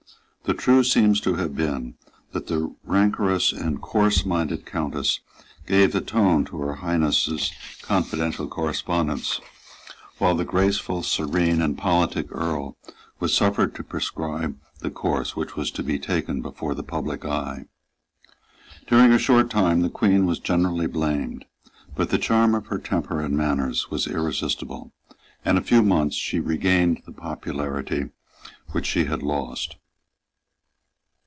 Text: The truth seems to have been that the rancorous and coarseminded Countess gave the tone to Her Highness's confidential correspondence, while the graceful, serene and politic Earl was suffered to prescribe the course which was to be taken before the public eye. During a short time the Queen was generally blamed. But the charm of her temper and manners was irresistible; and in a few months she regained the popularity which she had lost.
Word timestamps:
The 0.43 0.57
truth 0.57 0.87
seems 0.87 1.21
to 1.21 1.35
have 1.35 1.55
been 1.55 1.95
that 2.33 2.47
the 2.47 2.75
rancorous 2.83 3.53
and 3.53 3.81
coarseminded 3.81 4.65
Countess 4.65 5.21
gave 5.65 5.93
the 5.93 6.01
tone 6.01 6.43
to 6.45 6.57
Her 6.59 6.73
Highness's 6.75 7.51
confidential 7.83 8.47
correspondence, 8.47 9.39
while 10.17 10.35
the 10.35 10.43
graceful, 10.43 11.03
serene 11.03 11.61
and 11.61 11.77
politic 11.77 12.27
Earl 12.31 12.75
was 13.19 13.33
suffered 13.33 13.73
to 13.75 13.83
prescribe 13.83 14.57
the 14.79 14.89
course 14.89 15.37
which 15.37 15.55
was 15.55 15.71
to 15.71 15.83
be 15.83 15.97
taken 15.97 16.41
before 16.41 16.75
the 16.75 16.83
public 16.83 17.23
eye. 17.23 17.65
During 18.87 19.13
a 19.13 19.19
short 19.19 19.49
time 19.49 19.81
the 19.83 19.89
Queen 19.89 20.25
was 20.25 20.39
generally 20.39 20.87
blamed. 20.87 21.45
But 21.95 22.09
the 22.09 22.17
charm 22.17 22.55
of 22.55 22.67
her 22.67 22.79
temper 22.79 23.21
and 23.21 23.37
manners 23.37 23.89
was 23.89 24.05
irresistible; 24.05 24.91
and 25.45 25.57
in 25.57 25.63
a 25.63 25.65
few 25.65 25.81
months 25.83 26.17
she 26.17 26.41
regained 26.41 27.03
the 27.05 27.13
popularity 27.13 28.09
which 28.71 28.87
she 28.87 29.05
had 29.05 29.23
lost. 29.23 29.77